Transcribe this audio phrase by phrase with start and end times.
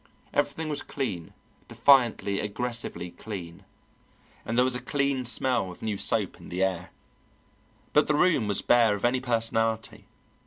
[0.33, 1.31] Everything was clean,
[1.67, 3.63] defiantly, aggressively clean,
[4.45, 6.89] and there was a clean smell of new soap in the air.
[7.93, 10.07] But the room was bare of any personality.